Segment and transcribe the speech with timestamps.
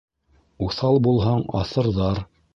[0.67, 2.25] Уҫал булһаң, аҫырҙар;